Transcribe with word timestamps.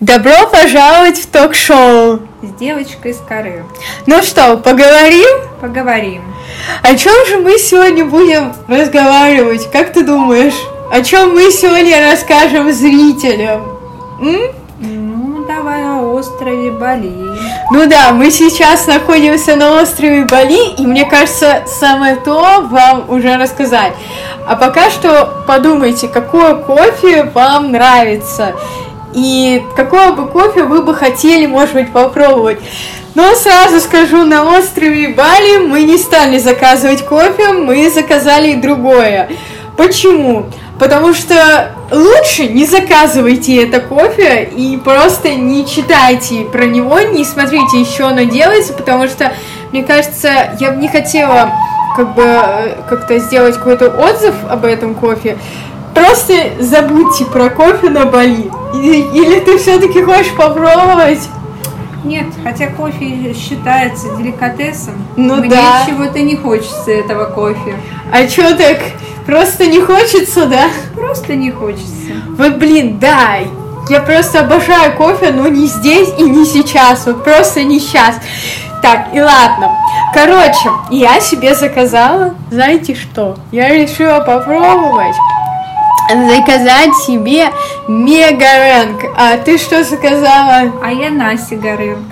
Добро 0.00 0.46
пожаловать 0.50 1.18
в 1.18 1.26
ток-шоу. 1.26 2.20
С 2.40 2.58
девочкой 2.58 3.12
с 3.12 3.18
коры. 3.18 3.66
Ну 4.06 4.22
что, 4.22 4.56
поговорим? 4.56 5.28
Поговорим. 5.60 6.22
О 6.82 6.96
чем 6.96 7.12
же 7.26 7.36
мы 7.36 7.58
сегодня 7.58 8.06
будем 8.06 8.54
разговаривать? 8.66 9.70
Как 9.70 9.92
ты 9.92 10.02
думаешь? 10.02 10.54
О 10.90 11.02
чем 11.02 11.34
мы 11.34 11.50
сегодня 11.50 12.10
расскажем 12.10 12.72
зрителям? 12.72 13.60
М? 14.22 14.40
Ну, 14.78 15.44
давай 15.46 15.84
о 15.84 16.00
острове 16.14 16.70
Бали. 16.70 17.12
Ну 17.70 17.86
да, 17.86 18.12
мы 18.12 18.30
сейчас 18.30 18.86
находимся 18.86 19.54
на 19.54 19.82
острове 19.82 20.24
Бали, 20.24 20.76
и 20.78 20.86
мне 20.86 21.04
кажется, 21.04 21.64
самое 21.66 22.16
то 22.16 22.66
вам 22.70 23.10
уже 23.10 23.36
рассказать. 23.36 23.92
А 24.46 24.56
пока 24.56 24.88
что 24.88 25.44
подумайте, 25.46 26.08
какое 26.08 26.54
кофе 26.54 27.24
вам 27.34 27.70
нравится, 27.70 28.54
и 29.14 29.62
какое 29.76 30.12
бы 30.12 30.26
кофе 30.28 30.62
вы 30.64 30.82
бы 30.82 30.94
хотели, 30.94 31.46
может 31.46 31.74
быть, 31.74 31.92
попробовать. 31.92 32.58
Но 33.14 33.34
сразу 33.34 33.80
скажу, 33.80 34.24
на 34.24 34.44
острове 34.58 35.08
Бали 35.08 35.58
мы 35.58 35.82
не 35.82 35.98
стали 35.98 36.38
заказывать 36.38 37.04
кофе, 37.04 37.52
мы 37.52 37.90
заказали 37.90 38.54
другое. 38.54 39.28
Почему? 39.76 40.46
Потому 40.78 41.12
что 41.12 41.72
лучше 41.90 42.46
не 42.46 42.64
заказывайте 42.64 43.64
это 43.64 43.80
кофе 43.80 44.44
и 44.44 44.78
просто 44.78 45.34
не 45.34 45.66
читайте 45.66 46.44
про 46.44 46.64
него, 46.64 47.00
не 47.00 47.24
смотрите 47.24 47.80
еще 47.80 48.04
оно 48.04 48.22
делается, 48.22 48.72
потому 48.72 49.06
что, 49.08 49.32
мне 49.72 49.82
кажется, 49.82 50.56
я 50.58 50.70
бы 50.70 50.80
не 50.80 50.88
хотела 50.88 51.52
как 51.96 52.14
бы 52.14 52.22
э, 52.24 52.76
как-то 52.88 53.18
сделать 53.18 53.56
какой-то 53.56 53.88
отзыв 53.88 54.34
об 54.48 54.64
этом 54.64 54.94
кофе. 54.94 55.36
Просто 55.94 56.34
забудьте 56.60 57.24
про 57.26 57.50
кофе 57.50 57.90
на 57.90 58.06
Бали. 58.06 58.50
Или, 58.74 59.40
ты 59.40 59.58
все-таки 59.58 60.02
хочешь 60.02 60.34
попробовать? 60.34 61.28
Нет, 62.04 62.26
хотя 62.42 62.68
кофе 62.68 63.34
считается 63.34 64.16
деликатесом. 64.16 64.94
Ну 65.16 65.36
Мне 65.36 65.50
да. 65.50 65.84
чего-то 65.86 66.20
не 66.20 66.36
хочется 66.36 66.90
этого 66.90 67.26
кофе. 67.26 67.76
А 68.10 68.26
чё 68.26 68.56
так? 68.56 68.78
Просто 69.26 69.66
не 69.66 69.80
хочется, 69.80 70.46
да? 70.46 70.68
Просто 70.96 71.36
не 71.36 71.50
хочется. 71.50 72.12
Вот, 72.38 72.56
блин, 72.56 72.98
да, 72.98 73.38
я 73.88 74.00
просто 74.00 74.40
обожаю 74.40 74.96
кофе, 74.96 75.30
но 75.30 75.48
не 75.48 75.66
здесь 75.66 76.08
и 76.18 76.22
не 76.22 76.44
сейчас, 76.44 77.06
вот 77.06 77.22
просто 77.22 77.62
не 77.64 77.78
сейчас. 77.78 78.16
Так, 78.82 79.08
и 79.12 79.20
ладно. 79.20 79.76
Короче, 80.14 80.70
я 80.90 81.20
себе 81.20 81.54
заказала, 81.54 82.34
знаете 82.50 82.94
что? 82.94 83.36
Я 83.52 83.68
решила 83.68 84.20
попробовать 84.20 85.14
заказать 86.14 86.94
себе 87.06 87.48
мега-рэнк. 87.88 89.02
А 89.16 89.36
ты 89.38 89.58
что 89.58 89.84
заказала? 89.84 90.72
А 90.82 90.92
я 90.92 91.10
Настя 91.10 91.56
Горынг. 91.56 92.06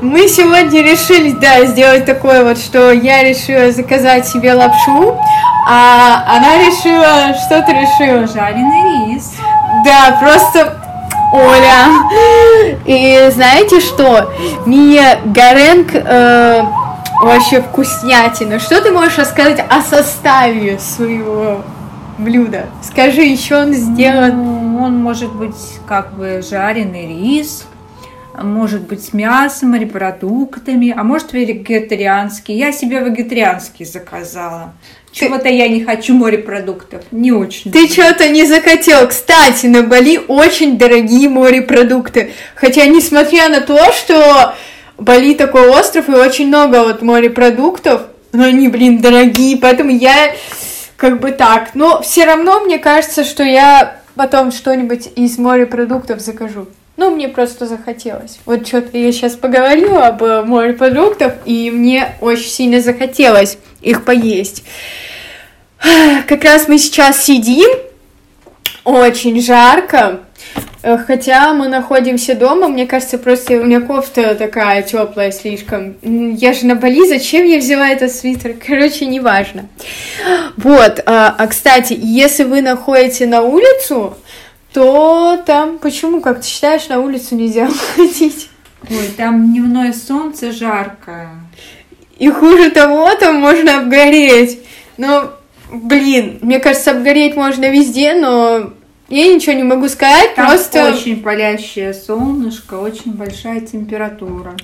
Мы 0.00 0.26
сегодня 0.26 0.82
решили, 0.82 1.30
да, 1.30 1.64
сделать 1.66 2.04
такое 2.04 2.42
вот, 2.42 2.58
что 2.58 2.90
я 2.90 3.22
решила 3.22 3.70
заказать 3.70 4.26
себе 4.26 4.52
лапшу, 4.52 5.16
а 5.68 6.24
она 6.26 6.58
решила, 6.58 7.34
что 7.34 7.62
ты 7.62 7.72
решила? 7.72 8.26
Жареный 8.26 9.14
рис. 9.14 9.32
Да, 9.84 10.18
просто 10.20 10.82
Оля. 11.32 12.74
И 12.84 13.30
знаете 13.32 13.80
что? 13.80 14.32
Мне 14.66 15.18
Гаренг 15.24 15.90
э, 15.94 16.62
вообще 17.22 17.62
вкуснятина. 17.62 18.58
Что 18.58 18.80
ты 18.80 18.90
можешь 18.90 19.18
рассказать 19.18 19.64
о 19.70 19.82
составе 19.82 20.78
своего 20.78 21.62
блюда? 22.18 22.66
Скажи, 22.82 23.22
еще 23.22 23.56
он 23.56 23.72
сделан. 23.72 24.36
Ну, 24.36 24.82
он 24.84 24.96
может 24.96 25.32
быть 25.34 25.56
как 25.86 26.14
бы 26.14 26.42
жареный 26.48 27.06
рис, 27.06 27.66
может 28.40 28.82
быть 28.82 29.04
с 29.04 29.12
мясом, 29.12 29.70
морепродуктами, 29.70 30.94
а 30.96 31.02
может 31.02 31.32
вегетарианский. 31.32 32.56
Я 32.56 32.72
себе 32.72 33.00
вегетарианский 33.00 33.84
заказала. 33.84 34.72
Чего-то 35.12 35.48
я 35.48 35.68
не 35.68 35.84
хочу 35.84 36.14
морепродуктов. 36.14 37.02
Не 37.10 37.32
очень. 37.32 37.70
Ты 37.70 37.86
что-то 37.86 38.30
не 38.30 38.46
захотел. 38.46 39.06
Кстати, 39.06 39.66
на 39.66 39.82
Бали 39.82 40.18
очень 40.26 40.78
дорогие 40.78 41.28
морепродукты. 41.28 42.32
Хотя, 42.54 42.86
несмотря 42.86 43.50
на 43.50 43.60
то, 43.60 43.78
что 43.92 44.54
Бали 44.96 45.34
такой 45.34 45.68
остров 45.68 46.08
и 46.08 46.12
очень 46.12 46.48
много 46.48 46.82
вот 46.84 47.02
морепродуктов, 47.02 48.02
но 48.32 48.44
они, 48.44 48.68
блин, 48.68 49.02
дорогие, 49.02 49.58
поэтому 49.58 49.90
я 49.90 50.32
как 51.02 51.18
бы 51.18 51.32
так. 51.32 51.74
Но 51.74 52.00
все 52.00 52.24
равно 52.24 52.60
мне 52.60 52.78
кажется, 52.78 53.24
что 53.24 53.42
я 53.42 53.96
потом 54.14 54.52
что-нибудь 54.52 55.08
из 55.16 55.36
морепродуктов 55.36 56.20
закажу. 56.20 56.68
Ну, 56.96 57.10
мне 57.10 57.28
просто 57.28 57.66
захотелось. 57.66 58.38
Вот 58.44 58.68
что-то 58.68 58.96
я 58.96 59.10
сейчас 59.10 59.32
поговорила 59.32 60.06
об 60.06 60.22
э, 60.22 60.44
морепродуктах, 60.44 61.34
и 61.44 61.72
мне 61.72 62.14
очень 62.20 62.48
сильно 62.48 62.80
захотелось 62.80 63.58
их 63.80 64.04
поесть. 64.04 64.62
Как 66.28 66.44
раз 66.44 66.68
мы 66.68 66.78
сейчас 66.78 67.20
сидим, 67.20 67.68
очень 68.84 69.42
жарко, 69.42 70.20
хотя 70.82 71.54
мы 71.54 71.68
находимся 71.68 72.34
дома, 72.34 72.68
мне 72.68 72.86
кажется, 72.86 73.18
просто 73.18 73.54
у 73.54 73.64
меня 73.64 73.80
кофта 73.80 74.34
такая 74.34 74.82
теплая 74.82 75.30
слишком. 75.30 75.94
Я 76.02 76.52
же 76.52 76.66
на 76.66 76.74
Бали, 76.74 77.06
зачем 77.06 77.46
я 77.46 77.58
взяла 77.58 77.88
этот 77.88 78.12
свитер? 78.12 78.54
Короче, 78.54 79.06
неважно. 79.06 79.68
Вот, 80.56 81.00
а, 81.06 81.34
а, 81.38 81.46
кстати, 81.46 81.96
если 81.96 82.44
вы 82.44 82.62
находите 82.62 83.26
на 83.26 83.42
улицу, 83.42 84.16
то 84.72 85.40
там, 85.46 85.78
почему, 85.78 86.20
как 86.20 86.40
ты 86.40 86.48
считаешь, 86.48 86.88
на 86.88 86.98
улицу 86.98 87.36
нельзя 87.36 87.66
выходить? 87.96 88.48
Ой, 88.90 89.08
там 89.16 89.52
дневное 89.52 89.92
солнце 89.92 90.50
жаркое. 90.50 91.30
И 92.18 92.28
хуже 92.28 92.70
того, 92.70 93.14
там 93.14 93.36
можно 93.36 93.78
обгореть. 93.78 94.60
Но, 94.96 95.32
блин, 95.70 96.38
мне 96.42 96.58
кажется, 96.58 96.90
обгореть 96.90 97.36
можно 97.36 97.70
везде, 97.70 98.14
но 98.14 98.72
я 99.16 99.34
ничего 99.34 99.52
не 99.52 99.62
могу 99.62 99.88
сказать, 99.88 100.34
Там 100.34 100.48
просто... 100.48 100.90
очень 100.90 101.22
палящее 101.22 101.92
солнышко, 101.92 102.74
очень 102.74 103.12
большая 103.12 103.60
температура. 103.60 104.56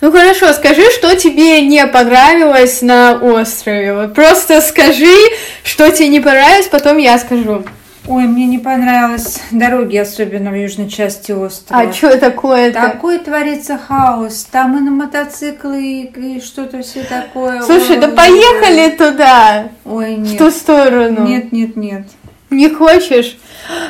Ну 0.00 0.12
хорошо, 0.12 0.52
скажи, 0.52 0.82
что 0.90 1.16
тебе 1.16 1.62
не 1.62 1.86
понравилось 1.86 2.82
на 2.82 3.14
острове. 3.14 3.94
Вот 3.94 4.14
просто 4.14 4.60
скажи, 4.60 5.14
что 5.62 5.90
тебе 5.90 6.08
не 6.08 6.20
понравилось, 6.20 6.66
потом 6.66 6.98
я 6.98 7.18
скажу. 7.18 7.64
Ой, 8.06 8.24
мне 8.24 8.44
не 8.44 8.58
понравилось 8.58 9.40
дороги, 9.50 9.96
особенно 9.96 10.50
в 10.50 10.54
южной 10.54 10.90
части 10.90 11.32
острова. 11.32 11.84
А 11.88 11.92
что 11.92 12.18
такое-то? 12.18 12.78
Такой 12.78 13.18
творится 13.18 13.78
хаос. 13.78 14.46
Там 14.50 14.76
и 14.76 14.80
на 14.82 14.90
мотоциклы, 14.90 15.82
и, 15.82 16.36
и 16.36 16.40
что-то 16.42 16.82
все 16.82 17.04
такое. 17.04 17.62
Слушай, 17.62 17.96
да 17.96 18.08
Ой, 18.08 18.14
поехали 18.14 18.90
туда, 18.90 19.68
Ой, 19.86 20.16
в 20.16 20.18
нет. 20.18 20.36
ту 20.36 20.50
сторону. 20.50 21.26
Нет, 21.26 21.52
нет, 21.52 21.76
нет. 21.76 22.02
Не 22.50 22.68
хочешь? 22.68 23.36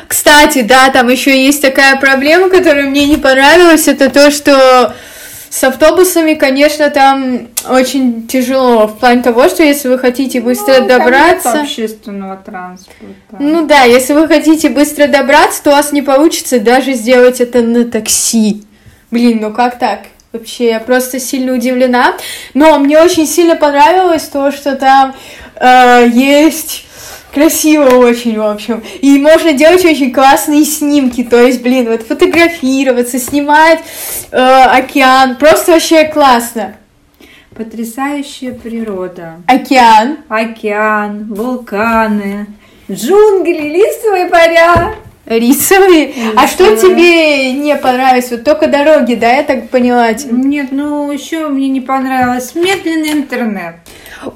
Кстати, 0.07 0.61
да, 0.61 0.89
там 0.89 1.09
еще 1.09 1.45
есть 1.45 1.61
такая 1.61 1.97
проблема, 1.97 2.49
которая 2.49 2.85
мне 2.85 3.05
не 3.05 3.17
понравилась, 3.17 3.87
это 3.87 4.09
то, 4.09 4.31
что 4.31 4.93
с 5.49 5.63
автобусами, 5.63 6.33
конечно, 6.33 6.89
там 6.89 7.47
очень 7.69 8.27
тяжело, 8.27 8.87
в 8.87 8.99
плане 8.99 9.21
того, 9.21 9.47
что 9.47 9.63
если 9.63 9.87
вы 9.87 9.97
хотите 9.97 10.41
быстро 10.41 10.73
Ну, 10.73 10.79
нет 10.79 10.87
добраться... 10.87 11.61
общественного 11.61 12.35
транспорта. 12.37 13.37
Ну 13.39 13.65
да, 13.65 13.83
если 13.83 14.13
вы 14.13 14.27
хотите 14.27 14.69
быстро 14.69 15.07
добраться, 15.07 15.63
то 15.63 15.69
у 15.69 15.73
вас 15.73 15.91
не 15.91 16.01
получится 16.01 16.59
даже 16.59 16.93
сделать 16.93 17.39
это 17.39 17.61
на 17.61 17.85
такси. 17.85 18.63
Блин, 19.11 19.39
ну 19.41 19.53
как 19.53 19.79
так? 19.79 20.01
Вообще, 20.33 20.71
я 20.71 20.81
просто 20.81 21.21
сильно 21.21 21.53
удивлена. 21.53 22.15
Но 22.53 22.77
мне 22.79 22.99
очень 22.99 23.25
сильно 23.25 23.55
понравилось 23.55 24.23
то, 24.23 24.51
что 24.51 24.75
там 24.75 25.15
э, 25.55 26.09
есть 26.11 26.84
красиво 27.35 27.97
очень, 27.97 28.39
в 28.39 28.41
общем. 28.41 28.81
И 29.01 29.19
можно 29.19 29.53
делать 29.53 29.83
очень 29.85 30.11
классные 30.11 30.63
снимки. 30.63 31.23
То 31.23 31.39
есть, 31.39 31.61
блин, 31.61 31.89
вот 31.89 32.01
фотографироваться, 32.01 33.19
снимать 33.19 33.79
э, 34.31 34.37
океан. 34.37 35.35
Просто 35.35 35.73
вообще 35.73 36.05
классно. 36.05 36.77
Потрясающая 37.55 38.53
природа. 38.53 39.35
Океан. 39.47 40.19
Океан, 40.29 41.33
вулканы, 41.33 42.47
джунгли, 42.89 43.69
листовые 43.69 44.27
поля. 44.27 44.95
Рисовые. 45.25 46.13
А 46.35 46.47
что 46.47 46.77
тебе 46.77 47.51
не 47.53 47.75
понравилось? 47.75 48.29
Вот 48.29 48.43
только 48.43 48.67
дороги, 48.67 49.15
да, 49.15 49.33
я 49.33 49.43
так 49.43 49.69
поняла? 49.69 50.11
Нет, 50.13 50.67
ну 50.71 51.11
еще 51.11 51.47
мне 51.47 51.67
не 51.69 51.81
понравилось 51.81 52.53
медленный 52.53 53.11
интернет. 53.11 53.75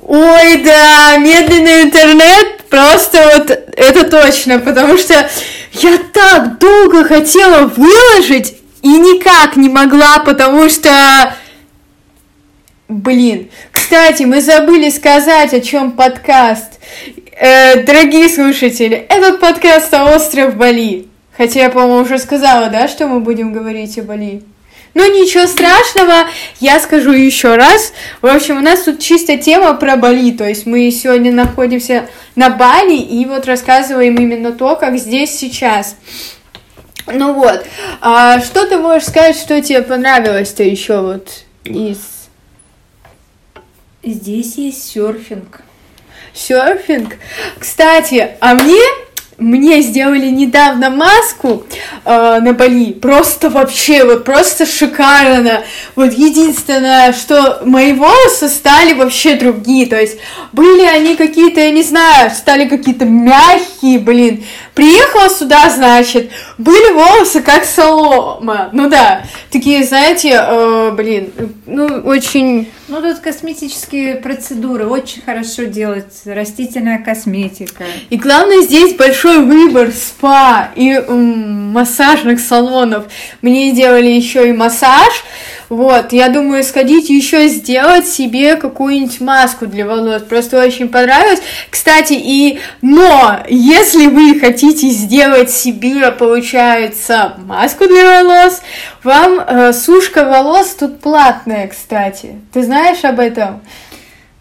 Ой, 0.02 0.64
да, 0.64 1.18
медленный 1.18 1.84
интернет, 1.84 2.64
просто 2.70 3.20
вот 3.38 3.52
это 3.52 4.04
точно, 4.10 4.60
потому 4.60 4.98
что 4.98 5.30
я 5.74 5.98
так 6.12 6.58
долго 6.58 7.04
хотела 7.04 7.68
выложить 7.68 8.58
и 8.82 8.90
никак 8.90 9.56
не 9.56 9.70
могла, 9.70 10.20
потому 10.20 10.70
что... 10.70 11.34
Блин, 12.88 13.50
кстати, 13.72 14.24
мы 14.24 14.42
забыли 14.42 14.90
сказать, 14.90 15.54
о 15.54 15.62
чем 15.62 15.92
подкаст. 15.92 16.80
Э, 17.42 17.84
дорогие 17.84 18.28
слушатели, 18.28 18.98
этот 19.08 19.40
подкаст 19.40 19.94
о 19.94 20.14
остров 20.14 20.58
Бали. 20.58 21.08
Хотя 21.38 21.62
я, 21.62 21.70
по-моему, 21.70 22.02
уже 22.02 22.20
сказала, 22.20 22.70
да, 22.70 22.90
что 22.90 23.08
мы 23.08 23.22
будем 23.22 23.54
говорить 23.54 23.98
о 23.98 24.04
Бали. 24.04 24.44
Ну, 24.94 25.10
ничего 25.10 25.48
страшного, 25.48 26.28
я 26.60 26.82
скажу 26.82 27.14
еще 27.14 27.56
раз. 27.56 27.94
В 28.22 28.26
общем, 28.26 28.58
у 28.58 28.60
нас 28.60 28.84
тут 28.84 29.00
чисто 29.00 29.38
тема 29.38 29.74
про 29.76 29.96
Бали, 29.96 30.32
то 30.32 30.46
есть 30.46 30.66
мы 30.66 30.92
сегодня 30.92 31.32
находимся 31.32 32.10
на 32.36 32.50
Бали 32.50 32.98
и 32.98 33.26
вот 33.26 33.46
рассказываем 33.46 34.18
именно 34.18 34.52
то, 34.52 34.76
как 34.76 34.98
здесь 34.98 35.32
сейчас. 35.32 35.96
Ну 37.08 37.32
вот, 37.32 37.66
а 38.02 38.42
что 38.42 38.66
ты 38.66 38.78
можешь 38.78 39.08
сказать, 39.08 39.38
что 39.38 39.62
тебе 39.62 39.82
понравилось-то 39.82 40.64
еще 40.64 41.00
вот 41.00 41.46
из... 41.64 42.00
Здесь 44.04 44.56
есть 44.56 44.92
серфинг. 44.92 45.62
Серфинг? 46.34 47.16
Кстати, 47.60 48.32
а 48.40 48.54
мне 48.54 48.82
мне 49.40 49.82
сделали 49.82 50.28
недавно 50.28 50.90
маску 50.90 51.64
э, 52.06 52.40
на 52.42 52.54
Бали. 52.54 52.92
Просто 52.94 53.50
вообще, 53.50 54.04
вот 54.04 54.26
просто 54.26 54.66
шикарно. 54.66 55.64
Вот 55.96 56.14
единственное, 56.14 57.14
что 57.14 57.62
мои 57.66 57.94
волосы 57.94 58.50
стали 58.50 58.94
вообще 58.94 59.36
другие. 59.36 59.88
То 59.88 60.00
есть 60.00 60.18
были 60.52 60.84
они 60.86 61.16
какие-то, 61.16 61.62
я 61.62 61.72
не 61.72 61.84
знаю, 61.84 62.32
стали 62.32 62.68
какие-то 62.68 63.06
мягкие, 63.06 64.00
блин. 64.00 64.44
Приехала 64.80 65.30
сюда, 65.30 65.70
значит, 65.70 66.32
были 66.58 66.94
волосы 66.94 67.42
как 67.42 67.66
солома. 67.66 68.70
Ну 68.72 68.90
да, 68.90 69.24
такие, 69.52 69.84
знаете, 69.84 70.42
э, 70.42 70.92
блин, 70.96 71.34
ну 71.66 71.86
очень 72.06 72.70
ну, 72.88 73.02
тут 73.02 73.20
косметические 73.20 74.16
процедуры 74.16 74.88
очень 74.88 75.22
хорошо 75.22 75.66
делать, 75.66 76.22
растительная 76.26 76.98
косметика. 76.98 77.84
И 78.10 78.16
главное, 78.18 78.62
здесь 78.62 78.96
большой 78.96 79.40
выбор 79.46 79.92
спа 79.92 80.70
и 80.76 80.94
м, 80.94 81.72
массажных 81.72 82.40
салонов. 82.40 83.04
Мне 83.44 83.74
делали 83.74 84.08
еще 84.08 84.50
и 84.50 84.54
массаж. 84.54 85.14
Вот, 85.70 86.14
я 86.14 86.30
думаю, 86.30 86.64
сходить 86.64 87.10
еще 87.10 87.48
сделать 87.48 88.08
себе 88.08 88.56
какую-нибудь 88.56 89.22
маску 89.22 89.68
для 89.68 89.86
волос. 89.86 90.24
Просто 90.24 90.60
очень 90.60 90.90
понравилось. 90.90 91.42
Кстати, 91.70 92.14
и 92.14 92.60
но 92.82 93.40
если 93.48 94.08
вы 94.08 94.40
хотите 94.40 94.90
сделать 94.90 95.52
себе, 95.52 96.12
получается, 96.12 97.36
маску 97.46 97.88
для 97.88 98.24
волос, 98.24 98.62
вам 99.04 99.40
э, 99.40 99.74
сушка 99.74 100.26
волос 100.26 100.76
тут 100.80 101.02
платная, 101.02 101.68
кстати. 101.68 102.40
Ты 102.52 102.64
знаешь 102.64 103.04
об 103.04 103.20
этом? 103.20 103.62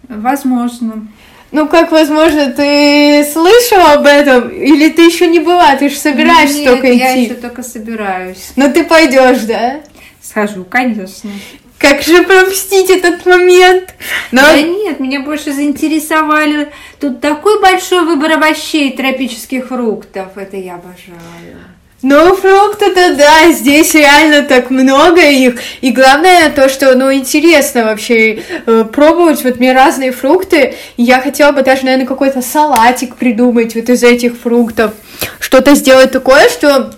Возможно. 0.08 1.08
Ну, 1.50 1.66
как 1.66 1.92
возможно, 1.92 2.50
ты 2.52 3.26
слышал 3.31 3.81
об 3.86 4.06
этом? 4.06 4.48
Или 4.48 4.88
ты 4.88 5.02
еще 5.02 5.26
не 5.26 5.40
была? 5.40 5.76
Ты 5.76 5.90
же 5.90 5.96
собираешься 5.96 6.58
Нет, 6.58 6.70
только 6.70 6.90
идти. 6.90 6.98
я 6.98 7.12
еще 7.12 7.34
только 7.34 7.62
собираюсь. 7.62 8.52
Но 8.56 8.70
ты 8.70 8.84
пойдешь, 8.84 9.40
да? 9.40 9.81
Схожу, 10.23 10.65
конечно. 10.65 11.31
Как 11.79 12.03
же 12.03 12.25
пропустить 12.25 12.91
этот 12.91 13.25
момент? 13.25 13.94
Но... 14.32 14.43
Да 14.43 14.61
нет, 14.61 14.99
меня 14.99 15.20
больше 15.20 15.53
заинтересовали. 15.53 16.70
Тут 17.00 17.20
такой 17.20 17.61
большой 17.61 18.05
выбор 18.05 18.32
овощей 18.32 18.97
тропических 18.97 19.69
фруктов. 19.69 20.37
Это 20.37 20.56
я 20.56 20.75
обожаю. 20.75 21.59
Ну, 22.00 22.35
фрукты-то 22.35 23.17
да, 23.17 23.50
здесь 23.50 23.94
реально 23.94 24.43
так 24.43 24.70
много 24.70 25.20
их. 25.20 25.61
И 25.81 25.91
главное 25.91 26.49
то, 26.50 26.69
что, 26.69 26.94
ну, 26.94 27.12
интересно 27.12 27.85
вообще 27.85 28.41
э, 28.67 28.85
пробовать 28.85 29.43
вот 29.43 29.59
мне 29.59 29.73
разные 29.73 30.12
фрукты. 30.12 30.75
Я 30.97 31.20
хотела 31.20 31.50
бы 31.50 31.62
даже, 31.62 31.85
наверное, 31.85 32.06
какой-то 32.06 32.41
салатик 32.41 33.17
придумать 33.17 33.75
вот 33.75 33.88
из 33.88 34.05
этих 34.05 34.37
фруктов. 34.37 34.93
Что-то 35.41 35.75
сделать 35.75 36.12
такое, 36.12 36.49
что 36.49 36.93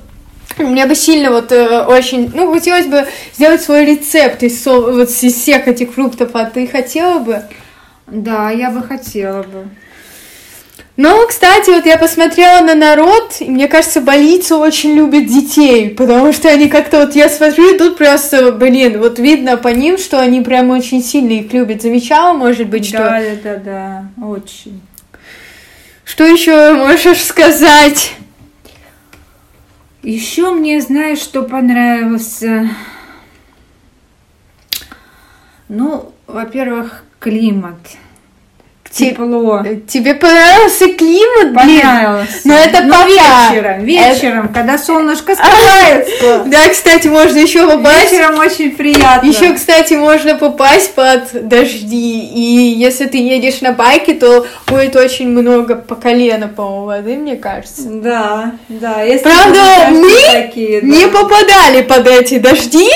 мне 0.58 0.86
бы 0.86 0.94
сильно 0.94 1.30
вот 1.30 1.52
э, 1.52 1.84
очень, 1.84 2.30
ну, 2.34 2.52
хотелось 2.52 2.86
бы 2.86 3.06
сделать 3.34 3.62
свой 3.62 3.84
рецепт 3.84 4.42
из, 4.42 4.64
вот 4.66 5.08
из 5.08 5.34
всех 5.34 5.68
этих 5.68 5.92
фруктов, 5.92 6.30
а 6.34 6.44
ты 6.44 6.66
хотела 6.66 7.18
бы? 7.18 7.42
Да, 8.06 8.50
я 8.50 8.70
бы 8.70 8.82
хотела 8.82 9.42
бы. 9.42 9.68
Ну, 10.96 11.26
кстати, 11.26 11.70
вот 11.70 11.86
я 11.86 11.96
посмотрела 11.96 12.60
на 12.60 12.74
народ, 12.74 13.36
и 13.40 13.46
мне 13.46 13.68
кажется, 13.68 14.02
больница 14.02 14.56
очень 14.56 14.92
любит 14.92 15.28
детей, 15.28 15.88
потому 15.88 16.30
что 16.32 16.50
они 16.50 16.68
как-то, 16.68 17.00
вот 17.00 17.14
я 17.14 17.30
смотрю, 17.30 17.74
идут 17.74 17.96
просто, 17.96 18.52
блин, 18.52 18.98
вот 18.98 19.18
видно 19.18 19.56
по 19.56 19.68
ним, 19.68 19.96
что 19.96 20.20
они 20.20 20.42
прям 20.42 20.68
очень 20.68 21.02
сильно 21.02 21.32
их 21.32 21.54
любят. 21.54 21.80
Замечала, 21.80 22.34
может 22.34 22.66
быть, 22.66 22.86
что... 22.86 22.98
Да, 22.98 23.20
да, 23.20 23.36
да, 23.42 23.56
да, 23.56 24.26
очень. 24.26 24.82
Что 26.04 26.26
еще 26.26 26.74
можешь 26.74 27.24
сказать? 27.24 28.12
Еще 30.02 30.50
мне, 30.52 30.80
знаешь, 30.80 31.18
что 31.18 31.42
понравился? 31.42 32.70
Ну, 35.68 36.14
во-первых, 36.26 37.04
климат. 37.18 37.76
Те- 38.92 39.10
Тепло. 39.10 39.62
Тебе 39.86 40.14
понравился 40.14 40.88
климат, 40.92 41.52
блин? 41.52 41.80
Понравился. 41.80 42.40
Но 42.44 42.54
это 42.54 42.80
Ну, 42.82 42.92
пока. 42.92 43.06
вечером, 43.52 43.84
вечером, 43.84 44.48
когда 44.52 44.76
солнышко 44.78 45.34
скрывается. 45.36 46.42
Да, 46.46 46.68
кстати, 46.68 47.06
можно 47.06 47.38
еще 47.38 47.70
попасть. 47.70 48.10
Вечером 48.10 48.38
очень 48.40 48.72
приятно. 48.74 49.28
Еще, 49.28 49.52
кстати, 49.54 49.94
можно 49.94 50.34
попасть 50.34 50.92
под 50.94 51.46
дожди. 51.48 52.20
И 52.34 52.74
если 52.76 53.06
ты 53.06 53.18
едешь 53.18 53.60
на 53.60 53.72
байке, 53.72 54.14
то 54.14 54.44
будет 54.66 54.96
очень 54.96 55.28
много 55.28 55.76
по 55.76 55.94
колено, 55.94 56.48
по-моему, 56.48 56.86
воды, 56.86 57.16
мне 57.16 57.36
кажется. 57.36 57.82
Да, 57.88 58.52
да. 58.68 59.02
Если 59.02 59.22
Правда, 59.22 59.60
мы 59.92 60.39
такие, 60.50 60.80
да. 60.80 60.86
Не 60.86 61.06
попадали 61.06 61.82
под 61.82 62.06
эти 62.06 62.38
дожди, 62.38 62.88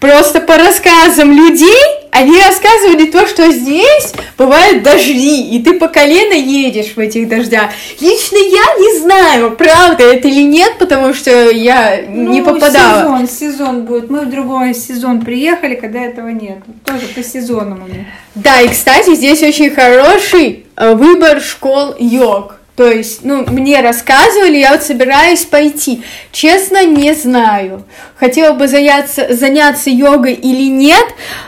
просто 0.00 0.40
по 0.40 0.56
рассказам 0.56 1.32
людей 1.32 1.78
они 2.10 2.38
рассказывали 2.38 3.06
то, 3.06 3.26
что 3.26 3.50
здесь 3.50 4.12
бывают 4.36 4.82
дожди, 4.82 5.48
и 5.48 5.62
ты 5.62 5.78
по 5.78 5.88
колено 5.88 6.34
едешь 6.34 6.92
в 6.94 6.98
этих 6.98 7.26
дождях. 7.26 7.70
Лично 8.00 8.36
я 8.36 8.80
не 8.80 9.00
знаю, 9.00 9.52
правда 9.52 10.04
это 10.04 10.28
или 10.28 10.42
нет, 10.42 10.74
потому 10.78 11.14
что 11.14 11.30
я 11.50 12.02
не 12.02 12.40
Ну, 12.40 12.44
попадала. 12.44 13.00
сезон, 13.00 13.28
сезон 13.28 13.82
будет. 13.82 14.10
Мы 14.10 14.20
в 14.20 14.30
другой 14.30 14.74
сезон 14.74 15.22
приехали, 15.22 15.74
когда 15.74 16.00
этого 16.00 16.28
нет. 16.28 16.58
Тоже 16.84 17.06
по 17.14 17.22
сезонам 17.22 17.82
у 17.82 17.88
них. 17.88 18.06
Да, 18.34 18.60
и, 18.60 18.68
кстати, 18.68 19.14
здесь 19.14 19.42
очень 19.42 19.70
хороший 19.70 20.66
э, 20.76 20.94
выбор 20.94 21.40
школ 21.40 21.94
йог. 21.98 22.56
То 22.76 22.90
есть, 22.90 23.22
ну, 23.22 23.44
мне 23.46 23.80
рассказывали, 23.82 24.56
я 24.56 24.72
вот 24.72 24.82
собираюсь 24.82 25.44
пойти. 25.44 26.02
Честно, 26.30 26.86
не 26.86 27.12
знаю. 27.14 27.84
Хотела 28.16 28.54
бы 28.54 28.66
заняться, 28.66 29.34
заняться 29.34 29.90
йогой 29.90 30.32
или 30.32 30.68
нет, 30.70 31.04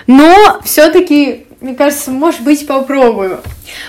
но 0.07 0.61
все-таки, 0.64 1.47
мне 1.61 1.75
кажется, 1.75 2.11
может 2.11 2.43
быть, 2.43 2.66
попробую. 2.66 3.40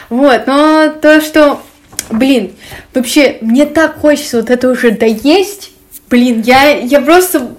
Вот, 0.09 0.47
но 0.47 0.89
то, 0.89 1.19
что, 1.19 1.61
блин, 2.09 2.53
вообще, 2.93 3.37
мне 3.41 3.65
так 3.65 3.99
хочется 3.99 4.37
вот 4.37 4.49
это 4.49 4.69
уже 4.69 4.91
доесть. 4.91 5.71
Блин, 6.09 6.41
я, 6.41 6.69
я 6.69 7.01
просто, 7.01 7.49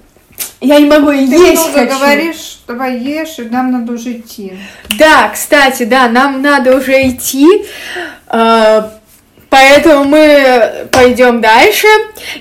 я 0.62 0.78
не 0.80 0.86
могу 0.86 1.10
Ты 1.10 1.16
есть 1.18 1.68
много 1.68 1.72
хочу. 1.80 1.98
говоришь, 1.98 2.60
давай 2.66 2.98
ешь, 2.98 3.38
и 3.38 3.42
нам 3.42 3.72
надо 3.72 3.92
уже 3.92 4.12
идти. 4.12 4.54
Да, 4.98 5.28
кстати, 5.28 5.82
да, 5.82 6.08
нам 6.08 6.40
надо 6.40 6.74
уже 6.76 7.08
идти, 7.08 7.46
э, 8.28 8.82
поэтому 9.50 10.04
мы 10.04 10.88
пойдем 10.92 11.40
дальше. 11.40 11.86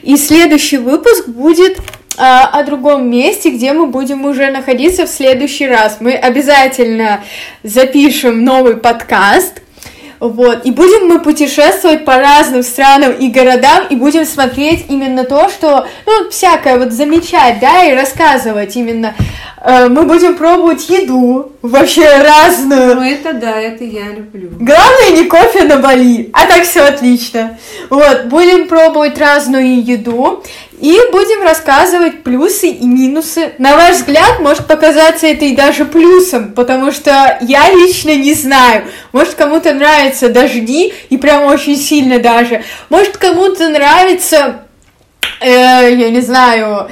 И 0.03 0.17
следующий 0.17 0.77
выпуск 0.77 1.27
будет 1.27 1.77
э, 1.77 1.81
о 2.17 2.63
другом 2.63 3.09
месте, 3.09 3.49
где 3.49 3.73
мы 3.73 3.87
будем 3.87 4.25
уже 4.25 4.51
находиться 4.51 5.05
в 5.05 5.09
следующий 5.09 5.67
раз. 5.67 5.97
Мы 5.99 6.13
обязательно 6.13 7.23
запишем 7.63 8.43
новый 8.43 8.77
подкаст. 8.77 9.61
Вот. 10.19 10.65
И 10.65 10.71
будем 10.71 11.07
мы 11.07 11.19
путешествовать 11.19 12.05
по 12.05 12.17
разным 12.17 12.63
странам 12.63 13.11
и 13.13 13.29
городам, 13.29 13.85
и 13.89 13.95
будем 13.95 14.25
смотреть 14.25 14.85
именно 14.89 15.23
то, 15.23 15.49
что, 15.49 15.87
ну, 16.05 16.29
всякое 16.29 16.77
вот 16.77 16.91
замечать, 16.91 17.59
да, 17.59 17.83
и 17.83 17.93
рассказывать 17.93 18.75
именно. 18.75 19.13
Э, 19.61 19.87
мы 19.87 20.03
будем 20.03 20.35
пробовать 20.35 20.87
еду, 20.89 21.51
вообще 21.61 22.07
разную. 22.21 22.95
Ну 22.95 23.01
это 23.01 23.33
да, 23.33 23.59
это 23.59 23.83
я 23.83 24.11
люблю. 24.11 24.51
Главное 24.59 25.11
не 25.11 25.25
кофе 25.25 25.63
на 25.63 25.77
Бали, 25.77 26.29
а 26.33 26.45
так 26.45 26.63
все 26.63 26.81
отлично. 26.81 27.57
Вот, 27.89 28.25
будем 28.25 28.67
пробовать 28.67 29.17
разную 29.17 29.83
еду 29.83 30.43
и 30.79 30.99
будем 31.11 31.43
рассказывать 31.43 32.23
плюсы 32.23 32.67
и 32.67 32.85
минусы. 32.85 33.53
На 33.57 33.75
ваш 33.75 33.97
взгляд, 33.97 34.39
может 34.39 34.67
показаться 34.67 35.27
это 35.27 35.45
и 35.45 35.55
даже 35.55 35.85
плюсом, 35.85 36.53
потому 36.53 36.91
что 36.91 37.37
я 37.41 37.71
лично 37.71 38.15
не 38.15 38.33
знаю. 38.33 38.85
Может 39.11 39.35
кому-то 39.35 39.73
нравятся 39.73 40.29
дожди, 40.29 40.93
и 41.09 41.17
прям 41.17 41.45
очень 41.45 41.77
сильно 41.77 42.19
даже. 42.19 42.63
Может 42.89 43.17
кому-то 43.17 43.69
нравится 43.69 44.65
э, 45.39 45.95
я 45.95 46.09
не 46.09 46.21
знаю, 46.21 46.89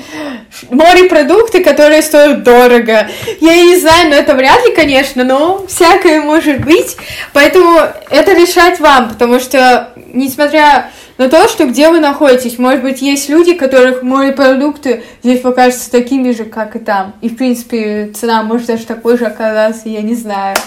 морепродукты, 0.70 1.64
которые 1.64 2.02
стоят 2.02 2.44
дорого. 2.44 3.10
Я 3.42 3.56
не 3.56 3.78
знаю, 3.78 4.10
но 4.10 4.16
это 4.16 4.34
вряд 4.36 4.66
ли, 4.66 4.74
конечно, 4.76 5.24
но 5.24 5.66
всякое 5.68 6.22
может 6.22 6.62
быть. 6.62 6.98
Поэтому 7.34 7.80
это 8.10 8.34
решать 8.34 8.80
вам, 8.80 9.10
потому 9.10 9.40
что, 9.40 9.94
несмотря 10.14 10.92
на 11.18 11.30
то, 11.30 11.48
что 11.48 11.66
где 11.66 11.90
вы 11.90 12.00
находитесь. 12.00 12.58
Может 12.58 12.82
быть, 12.82 13.02
есть 13.02 13.30
люди, 13.30 13.54
которых 13.54 14.04
морепродукты 14.04 15.04
здесь 15.22 15.42
покажутся 15.42 15.92
такими 15.92 16.32
же, 16.32 16.46
как 16.46 16.76
и 16.76 16.80
там. 16.80 17.14
И, 17.22 17.30
в 17.30 17.38
принципе, 17.38 18.12
цена 18.14 18.44
может 18.44 18.68
даже 18.68 18.86
такой 18.86 19.18
же 19.18 19.26
оказаться, 19.26 19.90
я 19.90 20.02
не 20.02 20.16
знаю. 20.16 20.58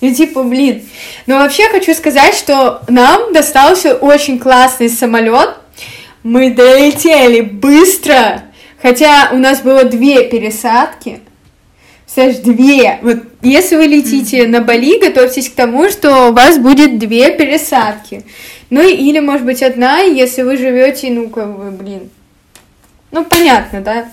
И 0.00 0.14
типа, 0.14 0.42
блин. 0.42 0.82
Но 1.26 1.36
вообще 1.38 1.68
хочу 1.68 1.92
сказать, 1.94 2.34
что 2.34 2.82
нам 2.88 3.32
достался 3.32 3.94
очень 3.94 4.38
классный 4.38 4.88
самолет. 4.88 5.56
Мы 6.22 6.50
долетели 6.50 7.40
быстро, 7.40 8.42
хотя 8.80 9.30
у 9.32 9.36
нас 9.36 9.60
было 9.60 9.84
две 9.84 10.28
пересадки. 10.28 11.20
Представляешь, 12.12 12.42
две. 12.42 12.98
Вот 13.02 13.18
если 13.40 13.76
вы 13.76 13.84
летите 13.84 14.44
mm-hmm. 14.44 14.48
на 14.48 14.60
Бали, 14.62 14.98
готовьтесь 14.98 15.48
к 15.48 15.54
тому, 15.54 15.88
что 15.90 16.30
у 16.30 16.32
вас 16.32 16.58
будет 16.58 16.98
две 16.98 17.30
пересадки. 17.30 18.24
Ну 18.68 18.82
или, 18.82 19.20
может 19.20 19.46
быть, 19.46 19.62
одна, 19.62 20.00
если 20.00 20.42
вы 20.42 20.56
живете, 20.56 21.10
ну, 21.10 21.28
как 21.28 21.56
бы, 21.56 21.70
блин. 21.70 22.10
Ну, 23.12 23.24
понятно, 23.24 23.80
да? 23.80 24.08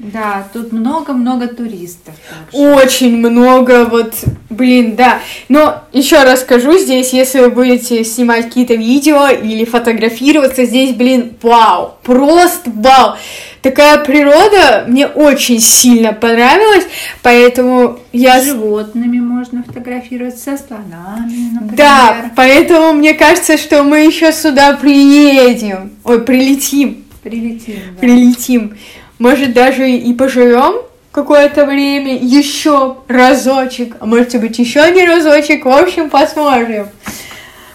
Да, 0.00 0.48
тут 0.52 0.72
много-много 0.72 1.46
туристов. 1.46 2.14
Также. 2.50 2.74
Очень 2.74 3.16
много, 3.18 3.84
вот, 3.84 4.14
блин, 4.50 4.96
да. 4.96 5.20
Но 5.48 5.84
еще 5.92 6.24
раз 6.24 6.40
скажу, 6.40 6.76
здесь, 6.76 7.12
если 7.12 7.38
вы 7.38 7.50
будете 7.50 8.02
снимать 8.02 8.46
какие-то 8.46 8.74
видео 8.74 9.28
или 9.28 9.64
фотографироваться, 9.64 10.64
здесь, 10.64 10.92
блин, 10.96 11.36
вау, 11.40 11.94
просто 12.02 12.72
вау. 12.74 13.14
Такая 13.62 13.98
природа 13.98 14.84
мне 14.88 15.06
очень 15.06 15.60
сильно 15.60 16.12
понравилась, 16.12 16.84
поэтому 17.22 18.00
я... 18.12 18.40
С 18.40 18.46
животными 18.46 19.20
можно 19.20 19.62
фотографироваться, 19.62 20.56
со 20.56 20.64
слонами, 20.64 21.52
например. 21.52 21.76
Да, 21.76 22.30
поэтому 22.34 22.92
мне 22.92 23.14
кажется, 23.14 23.56
что 23.56 23.84
мы 23.84 24.00
еще 24.00 24.32
сюда 24.32 24.76
приедем. 24.76 25.92
Ой, 26.04 26.20
прилетим. 26.22 27.04
Прилетим, 27.22 27.76
да. 27.94 28.00
Прилетим 28.00 28.76
может, 29.22 29.52
даже 29.52 29.88
и 29.88 30.12
поживем 30.14 30.82
какое-то 31.12 31.64
время, 31.64 32.16
еще 32.16 32.96
разочек, 33.06 33.94
а 34.00 34.06
может 34.06 34.40
быть 34.40 34.58
еще 34.58 34.90
не 34.90 35.06
разочек, 35.06 35.64
в 35.64 35.68
общем, 35.68 36.10
посмотрим. 36.10 36.88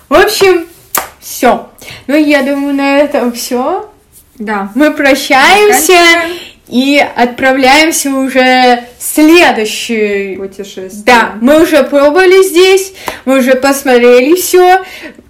В 0.10 0.14
общем, 0.14 0.68
все. 1.22 1.70
Ну, 2.08 2.16
я 2.16 2.44
думаю, 2.44 2.76
на 2.76 2.98
этом 2.98 3.32
все. 3.32 3.90
Да. 4.38 4.72
Мы 4.76 4.92
прощаемся 4.92 5.98
и 6.68 7.04
отправляемся 7.16 8.12
уже 8.12 8.84
в 9.00 9.04
следующий 9.04 10.36
путешествие. 10.36 11.04
Да, 11.06 11.34
мы 11.42 11.62
уже 11.62 11.84
пробовали 11.84 12.44
здесь, 12.44 12.94
мы 13.26 13.40
уже 13.40 13.56
посмотрели 13.56 14.36
все. 14.36 14.84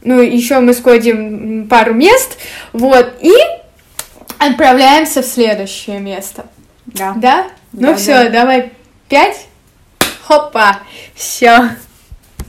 Ну, 0.03 0.21
еще 0.21 0.59
мы 0.59 0.73
сходим 0.73 1.67
пару 1.67 1.93
мест. 1.93 2.37
Вот. 2.73 3.13
И 3.21 3.33
Отправляемся 4.39 5.21
в 5.21 5.25
следующее 5.25 5.99
место. 5.99 6.45
Да. 6.85 7.13
Да? 7.17 7.47
Ну 7.73 7.89
да, 7.89 7.95
все, 7.95 8.23
да. 8.25 8.29
давай 8.29 8.71
пять. 9.09 9.47
Хопа. 10.23 10.79
Все. 11.15 11.69